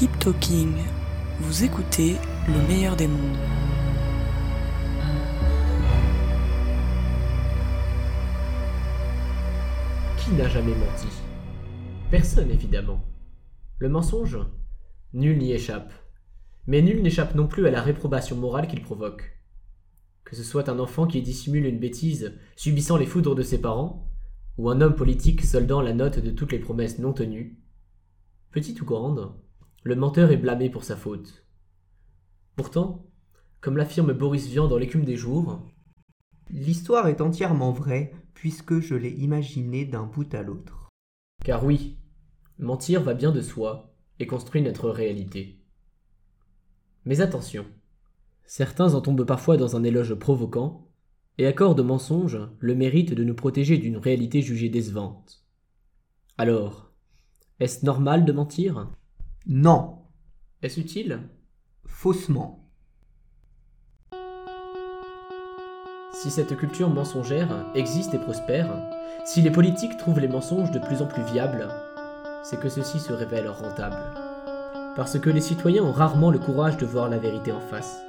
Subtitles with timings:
[0.00, 0.72] Keep Talking.
[1.40, 2.16] Vous écoutez
[2.48, 3.36] le meilleur des mondes.
[10.16, 11.06] Qui n'a jamais menti?
[12.10, 13.04] Personne, évidemment.
[13.76, 14.38] Le mensonge?
[15.12, 15.92] Nul n'y échappe.
[16.66, 19.38] Mais nul n'échappe non plus à la réprobation morale qu'il provoque.
[20.24, 24.10] Que ce soit un enfant qui dissimule une bêtise, subissant les foudres de ses parents,
[24.56, 27.58] ou un homme politique soldant la note de toutes les promesses non tenues,
[28.50, 29.34] petite ou grande,
[29.82, 31.44] le menteur est blâmé pour sa faute.
[32.56, 33.06] Pourtant,
[33.60, 35.66] comme l'affirme Boris Vian dans l'écume des jours,
[36.52, 40.88] L'histoire est entièrement vraie puisque je l'ai imaginée d'un bout à l'autre.
[41.44, 41.96] car oui,
[42.58, 45.60] mentir va bien de soi et construit notre réalité.
[47.04, 47.64] Mais attention,
[48.44, 50.88] certains en tombent parfois dans un éloge provoquant
[51.38, 55.44] et accordent au mensonge le mérite de nous protéger d'une réalité jugée décevante.
[56.36, 56.92] Alors,
[57.60, 58.90] est-ce normal de mentir?
[59.46, 59.98] Non,
[60.62, 61.20] Est-ce utile?
[61.86, 62.68] Faussement.
[66.12, 68.68] Si cette culture mensongère existe et prospère,
[69.24, 71.68] si les politiques trouvent les mensonges de plus en plus viables,
[72.42, 74.14] c'est que ceux-ci se révèlent rentables.
[74.94, 78.02] Parce que les citoyens ont rarement le courage de voir la vérité en face.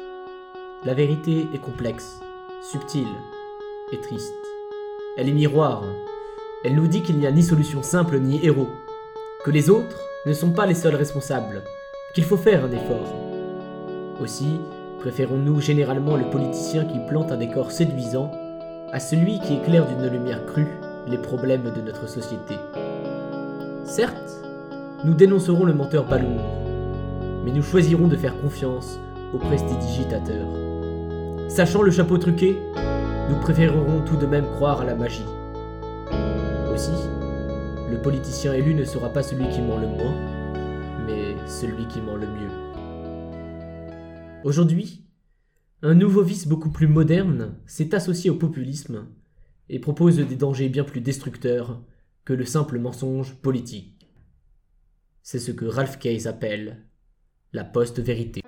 [0.83, 2.19] La vérité est complexe,
[2.61, 3.07] subtile
[3.93, 4.33] et triste.
[5.17, 5.83] Elle est miroir.
[6.65, 8.69] Elle nous dit qu'il n'y a ni solution simple ni héros.
[9.43, 11.63] Que les autres ne sont pas les seuls responsables.
[12.13, 13.11] Qu'il faut faire un effort.
[14.21, 14.59] Aussi,
[14.99, 18.29] préférons-nous généralement le politicien qui plante un décor séduisant
[18.91, 20.67] à celui qui éclaire d'une lumière crue
[21.07, 22.53] les problèmes de notre société.
[23.83, 24.43] Certes,
[25.03, 26.61] nous dénoncerons le menteur balourd,
[27.43, 28.99] mais nous choisirons de faire confiance
[29.33, 30.45] au prestidigitateur.
[31.49, 32.61] Sachant le chapeau truqué,
[33.27, 35.25] nous préférerons tout de même croire à la magie.
[36.71, 36.91] Aussi,
[37.91, 40.15] le politicien élu ne sera pas celui qui ment le moins,
[41.05, 42.49] mais celui qui ment le mieux.
[44.45, 45.05] Aujourd'hui,
[45.81, 49.07] un nouveau vice beaucoup plus moderne s'est associé au populisme
[49.67, 51.81] et propose des dangers bien plus destructeurs
[52.23, 54.09] que le simple mensonge politique.
[55.21, 56.85] C'est ce que Ralph Case appelle
[57.51, 58.41] la post-vérité.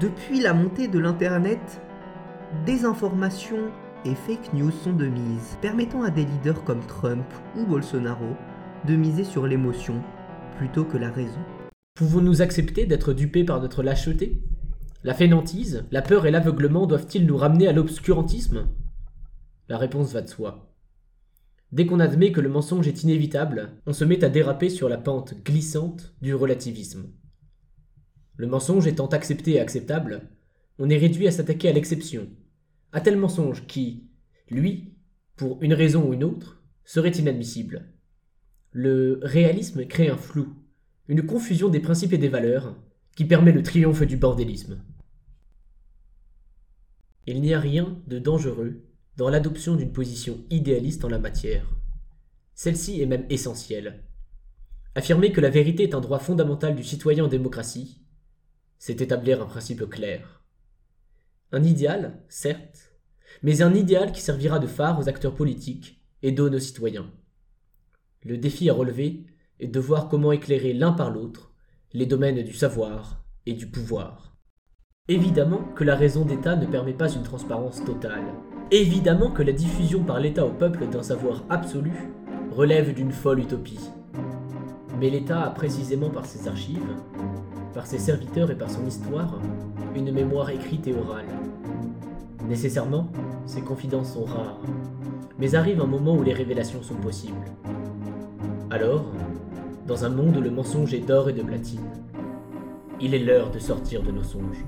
[0.00, 1.80] Depuis la montée de l'Internet,
[2.66, 3.72] désinformation
[4.04, 7.24] et fake news sont de mise, permettant à des leaders comme Trump
[7.56, 8.36] ou Bolsonaro
[8.86, 10.02] de miser sur l'émotion
[10.58, 11.38] plutôt que la raison.
[11.94, 14.42] Pouvons-nous accepter d'être dupés par notre lâcheté?
[15.04, 18.68] La fainéantise, la peur et l'aveuglement doivent-ils nous ramener à l'obscurantisme?
[19.68, 20.74] La réponse va de soi.
[21.70, 24.98] Dès qu'on admet que le mensonge est inévitable, on se met à déraper sur la
[24.98, 27.10] pente glissante du relativisme.
[28.36, 30.28] Le mensonge étant accepté et acceptable,
[30.78, 32.28] on est réduit à s'attaquer à l'exception,
[32.92, 34.08] à tel mensonge qui,
[34.50, 34.94] lui,
[35.36, 37.88] pour une raison ou une autre, serait inadmissible.
[38.70, 40.54] Le réalisme crée un flou,
[41.08, 42.76] une confusion des principes et des valeurs,
[43.16, 44.82] qui permet le triomphe du bordélisme.
[47.26, 48.82] Il n'y a rien de dangereux
[49.16, 51.66] dans l'adoption d'une position idéaliste en la matière.
[52.54, 54.02] Celle-ci est même essentielle.
[54.94, 58.02] Affirmer que la vérité est un droit fondamental du citoyen en démocratie,
[58.78, 60.41] c'est établir un principe clair.
[61.52, 62.94] Un idéal, certes,
[63.42, 67.10] mais un idéal qui servira de phare aux acteurs politiques et donne aux citoyens.
[68.24, 69.26] Le défi à relever
[69.60, 71.52] est de voir comment éclairer l'un par l'autre
[71.92, 74.34] les domaines du savoir et du pouvoir.
[75.08, 78.24] Évidemment que la raison d'État ne permet pas une transparence totale.
[78.70, 81.92] Évidemment que la diffusion par l'État au peuple d'un savoir absolu
[82.50, 83.90] relève d'une folle utopie.
[85.02, 86.94] Mais l'État a précisément par ses archives,
[87.74, 89.40] par ses serviteurs et par son histoire,
[89.96, 91.26] une mémoire écrite et orale.
[92.48, 93.08] Nécessairement,
[93.44, 94.60] ces confidences sont rares,
[95.40, 97.50] mais arrive un moment où les révélations sont possibles.
[98.70, 99.06] Alors,
[99.88, 101.80] dans un monde où le mensonge est d'or et de platine,
[103.00, 104.64] il est l'heure de sortir de nos songes.